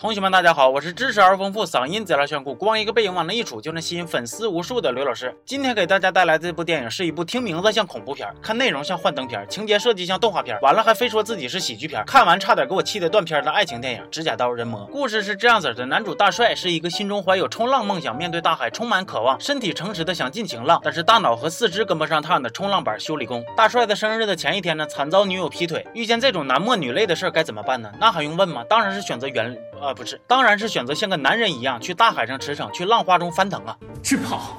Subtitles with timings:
[0.00, 5.36] 同学们，大家好，我是知识而丰富、嗓音贼拉炫酷、光一个背影往那一杵就能吸引粉丝无数的刘老师。
[5.44, 14.86] 今天给大家带来这部电影是一部听名字像恐怖片，看内容像幻灯片，情节设计像动画片，完了还非说自己是喜剧片，看完差点给我气得断片的爱情电影《指甲刀人魔》。
[14.92, 23.44] 故事是这样子的：男主大帅是一个心中怀有冲浪梦想、面对大海充满渴望、身体诚实的想尽情浪，但是大脑和四肢跟不上趟的冲浪板修理工。
[23.56, 25.84] 大帅的生日的前一天呢，惨遭女友劈腿。
[25.92, 27.90] 遇见这种男莫女泪的事儿该怎么办呢？
[27.98, 28.62] 那还用问吗？
[28.68, 29.58] 当然是选择原。
[29.80, 34.56] 啊，不是，当然是选择像个男人一样去大海上驰骋，去浪花中翻腾啊，去跑，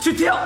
[0.00, 0.38] 去跳，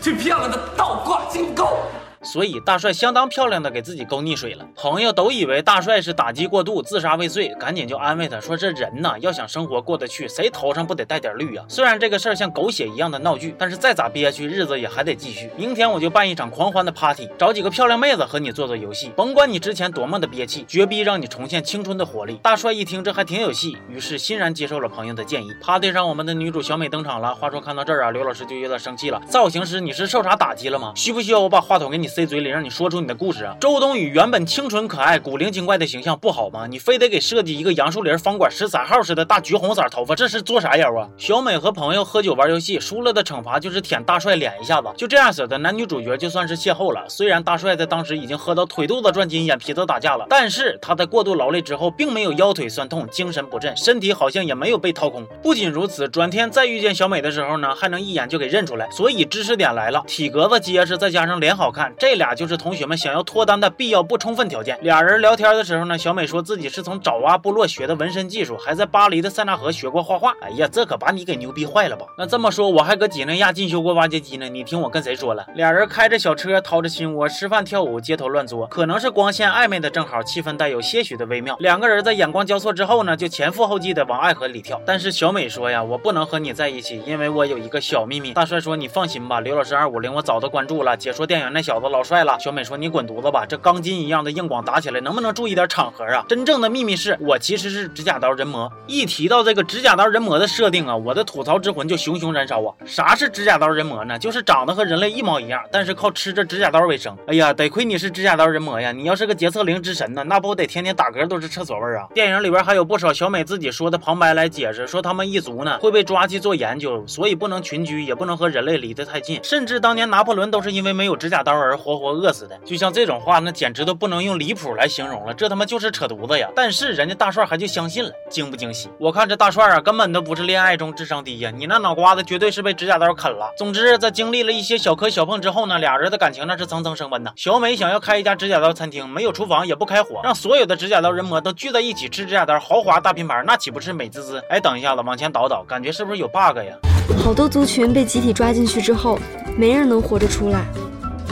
[0.00, 1.78] 去漂亮的倒挂金钩。
[2.22, 15.50] 所以大帅相当漂亮的给自己勾溺水了，朋友都以为大帅是打击过度自杀未遂，赶紧就安慰他说：“这人呐，要想生活过得去，谁头上不得带点绿啊？”虽然这个事儿像狗血一样的闹剧，但是再咋憋屈，日子也还得继续。
[15.56, 22.40] 明天我就办一场狂欢的 party，找几个漂亮妹子和你做做游戏，甭管你之前多么的憋气，绝逼让你重现青春的活力。
[22.42, 25.50] 大帅一听这还挺有戏，于是欣然接受了朋友的建议。
[25.62, 27.34] party 上我们的女主小美登场了。
[27.34, 29.20] 话说看到这儿啊，刘老师就有点生气了。
[29.28, 30.92] 造型师，你是受啥打击了吗？
[30.96, 32.88] 需不需要我把话筒给你塞嘴里，让你说？
[32.88, 33.54] 出你的故事啊！
[33.60, 36.66] 周冬雨原本清纯可爱、古灵精怪的形象不好吗？
[36.66, 41.06] 你非得给设计一个杨树林方管十三号似的大橘红色头发，这是做啥妖啊？
[41.18, 47.06] 小美和朋友喝酒玩游戏，输了的惩罚就是舔大帅脸一下子，就这样式的男女主角就算是邂逅了。
[47.10, 55.26] 虽然大帅在当时已经喝到腿肚子转筋、眼皮子打架了，但是他在过度劳累之后，并没有腰腿酸痛、精神不振，身体好像也没有被掏空。
[55.42, 58.88] 不仅如此，转天再遇见小美的时候呢，还能一眼就给认出来。
[58.90, 62.78] 所以知识点来了，体格子结实，再加上脸好看，这俩就是同。
[62.78, 64.78] 学们想要脱单的必要不充分条件。
[64.82, 70.32] 俩人聊天的时候呢，小美说自己是从爪哇部落学的纹身技术，还在巴黎的塞纳河学过画画。
[70.40, 72.06] 哎呀，这可把你给牛逼坏了吧？
[72.16, 74.48] 那这么说，我还搁几内亚进修过挖掘机呢。
[74.48, 75.44] 你听我跟谁说了？
[75.56, 81.56] 俩人开着小车，掏着心窝，吃饭跳舞，街头乱作，可能是光线暧昧的正好，气氛带有些许的微妙。
[81.58, 84.80] 两个人在眼光交错之后呢，就前赴后继的往爱河里跳。
[84.86, 88.34] 但是小美说呀，我不能和你在一起，因为我有一个小秘密。
[88.34, 92.38] 大帅说你放心吧，刘老师二五零我早都关注了，解说电影那小子老帅了。
[92.38, 93.44] 小美说你滚犊子吧。
[93.46, 96.24] 这钢筋一样的硬广打起来，能不能注意点场合啊？
[96.28, 98.70] 真正的秘密是我其实是指甲刀人魔。
[98.86, 102.74] 一提到这个指甲刀人魔的设定啊，我的吐槽之魂就熊熊燃烧啊！
[102.84, 104.18] 啥是指甲刀人魔呢？
[104.18, 107.16] 就是长得和人类一模一样，但是靠吃着指甲刀为生。
[107.26, 108.92] 哎呀，得亏你是指甲刀人魔呀！
[108.92, 112.06] 你要是个洁厕灵之神呢，那不得天天打嗝都是厕所味啊！
[112.14, 119.40] 电影里边还有不少小美自己说的旁白来解释，说他们一族呢会被抓去做研究，所以不能群居，也不能和人类离得太近。
[119.42, 122.58] 甚至当年拿破仑都是因为没有指甲刀而活活饿死的。
[122.66, 123.38] 就像这种话。
[123.40, 126.50] 那简直都不能用离谱来形容了，这他妈就是扯犊子呀！
[126.56, 128.88] 但是人家大帅还就相信了，惊不惊喜？
[128.98, 133.52] 我看这大帅啊，根本都不是恋爱中智商低呀，你那脑瓜子绝对是被指甲刀啃了。
[133.56, 137.30] 总之，在经历了一些小磕小碰之后呢，俩人的感情那是层层升温呐。
[137.36, 144.42] 小美想要开一家指甲刀餐厅，没有厨房也不开火，让所有的指甲刀人魔都聚在一起吃指甲刀，豪华大品牌，那岂不是美滋滋？
[144.48, 146.76] 哎，等一下子，往前倒倒，感觉是不是有 bug 呀？
[147.24, 149.16] 好多族群被集体抓进去之后，
[149.56, 150.66] 没人能活着出来。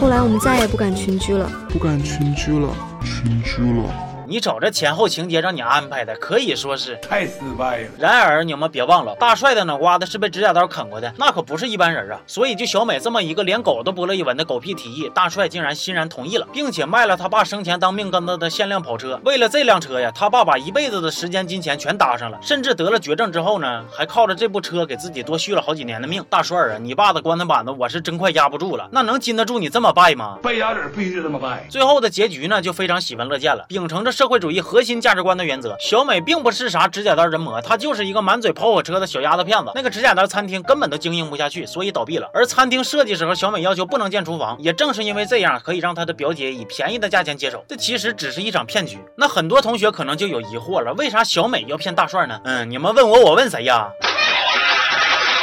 [0.00, 2.74] 后来我们再也不敢群居了，不敢群居了，
[3.04, 4.09] 群居了。
[4.30, 7.88] 你瞅这前后情节让你安排的，可以说是太失败了。
[7.98, 12.20] 然而你们别忘了，大帅的脑瓜子是被指甲刀啃过的，那可不是一般人啊。
[12.28, 19.20] 所以就小美这么一个连狗都不乐意闻的狗屁提议，大帅竟然欣然同意了，并且卖了他爸生前当命根子的限量跑车。
[19.24, 26.24] 为了这辆车呀，他爸把一辈子的时间金钱全搭上了，甚至得了绝症之后呢，还靠着这部车给自己多续了好几年的命。
[26.30, 30.38] 大帅啊，你爸的棺材板子我是真快压不住了，那能禁得住你这么败吗？
[30.40, 31.66] 败家子必须这么败。
[31.68, 39.72] 最后的结局呢，就非常喜闻乐见了，秉承着社会主义核心价值观的原则，小美并不是啥指甲刀人魔，她就是一个满嘴跑火车的小丫头片子。
[39.74, 42.28] 那个指甲刀餐厅根本都经营不下去，所以倒闭了。
[42.34, 47.64] 而餐厅设计时候，小美要求不能建厨房，也正是因为这样，可以让她的表姐以便宜的价钱接手。
[47.66, 48.98] 这其实只是一场骗局。
[49.16, 52.38] 那很多同学可能就有疑惑了，为啥小美要骗大帅呢？
[52.44, 53.88] 嗯，你们问我，我问谁呀？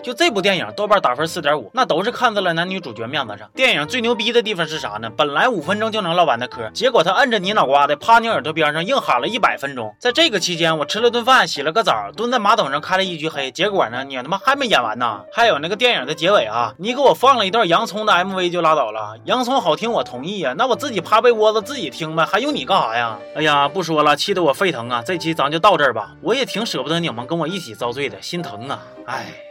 [0.00, 3.48] 就这部电影，豆瓣打分四点五，那都是看在了男女主角面子上。
[3.54, 5.10] 电影最牛逼的地方是啥呢？
[5.16, 9.94] 本来五分钟就能唠完的嗑，结果他摁着你脑瓜子，趴你耳朵边上硬喊了一百分钟。
[9.98, 13.50] 在这个期间，我吃了顿饭，洗了个澡，蹲在马桶上开了一局黑。
[13.50, 15.20] 结果呢，你他妈还没演完呢。
[15.32, 19.16] 还有那个电影的结尾啊，你给我放了一段洋葱的 MV 就拉倒了。
[19.24, 23.18] 洋葱好听，我同意呀，那我自己趴被窝子自己听呗，还用你干啥呀？
[23.34, 25.02] 哎呀，不说了，气得我沸腾啊！
[25.04, 29.49] 这期咱就到这儿吧，我也挺舍不得你们跟我一起遭罪的，心疼啊，哎。